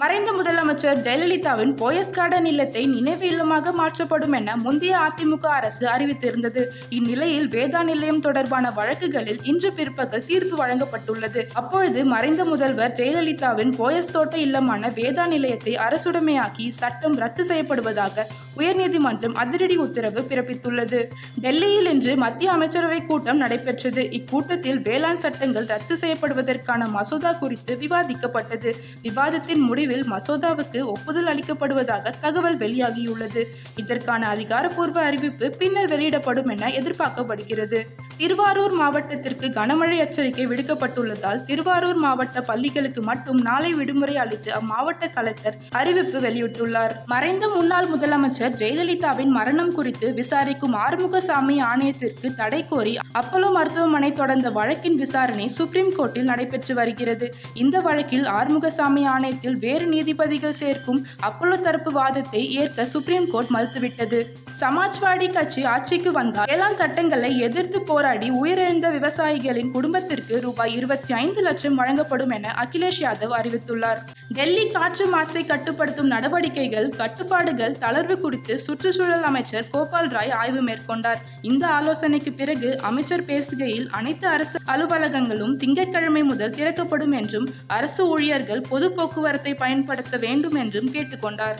[0.00, 6.62] மறைந்த முதலமைச்சர் ஜெயலலிதாவின் போயஸ் கார்டன் இல்லத்தை நினைவு இல்லமாக மாற்றப்படும் என முந்தைய அதிமுக அரசு அறிவித்திருந்தது.
[6.88, 11.42] இந்நிலையில் வேதா நிலையம் தொடர்பான வழக்குகளில் இன்று பிற்பகல் தீர்ப்பு வழங்கப்பட்டுள்ளது.
[11.52, 18.26] அப்பொழுது மறைந்த முதல்வர் ஜெயலலிதாவின் போயஸ் தோட்ட இல்லமான வேதா நிலையத்தை அரசுடைமையாக்கி சட்டம் ரத்து செய்யப்படுவதாக
[18.56, 21.02] உயர்நீதிமன்றம் அதிரடி உத்தரவு பிறப்பித்துள்ளது.
[21.40, 24.02] டெல்லியில் இன்று மத்திய அமைச்சரவை கூட்டம் நடைபெற்றது.
[24.18, 28.72] இக்கூட்டத்தில் வேளாண் சட்டங்கள் ரத்து செய்யப்படுவதற்கான மசோதா குறித்து விவாதிக்கப்பட்டது.
[29.02, 33.42] விவாதத்தின் முடிவு முடிவில் மசோதாவுக்கு ஒப்புதல் அளிக்கப்படுவதாக தகவல் வெளியாகியுள்ளது.
[33.76, 37.78] இதற்கான அதிகாரப்பூர்வ அறிவிப்பு பின்னர் வெளியிடப்படும் என எதிர்பார்க்கப்படுகிறது.
[38.16, 46.18] திருவாரூர் மாவட்டத்திற்கு கனமழை எச்சரிக்கை விடுக்கப்பட்டுள்ளதால் திருவாரூர் மாவட்ட பள்ளிகளுக்கு மட்டும் நாளை விடுமுறை அளித்து அம்மாவட்ட கலெக்டர் அறிவிப்பு
[46.26, 46.94] வெளியிட்டுள்ளார்.
[47.06, 55.00] மறைந்த முன்னாள் முதலமைச்சர் ஜெயலலிதாவின் மரணம் குறித்து விசாரிக்கும் ஆறுமுகசாமி ஆணையத்திற்கு தடை கோரி அப்பலோ மருத்துவமனை தொடர்ந்த வழக்கின்
[55.04, 57.28] விசாரணை சுப்ரீம் கோர்ட்டில் நடைபெற்று வருகிறது.
[57.54, 64.18] இந்த வழக்கில் ஆறுமுகசாமி ஆணையத்தில் வேறு வேறு நீதிபதிகள் சேர்க்கும் அப்பல்லோ தரப்பு வாதத்தை ஏற்க சுப்ரீம் கோர்ட் மறுத்துவிட்டது.
[64.60, 71.74] சமாஜ்வாடி கட்சி ஆட்சிக்கு வந்தால் வேளாண் சட்டங்களை எதிர்த்து போராடி உயிரிழந்த விவசாயிகளின் குடும்பத்திற்கு ரூபாய் இருபத்தி ஐந்து லட்சம்
[71.74, 74.02] வழங்கப்படும் என அகிலேஷ் யாதவ் அறிவித்துள்ளார்.
[74.36, 81.20] டெல்லி காற்று மாசை கட்டுப்படுத்தும் நடவடிக்கைகள் கட்டுப்பாடுகள் தளர்வு குறித்து சுற்றுச்சூழல் அமைச்சர் கோபால் ராய் ஆய்வு மேற்கொண்டார்.
[81.50, 88.88] இந்த ஆலோசனைக்கு பிறகு அமைச்சர் பேசுகையில் அனைத்து அரசு அலுவலகங்களும் திங்கட்கிழமை முதல் திறக்கப்படும் என்றும் அரசு ஊழியர்கள் பொது
[88.92, 91.58] போக்குவரத்தை பயன்படுத்த வேண்டும் என்றும் கேட்டுக்கொண்டார்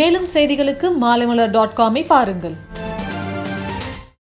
[0.00, 2.56] மேலும் செய்திகளுக்கு மாலைமலர் டாட் காமை பாருங்கள்.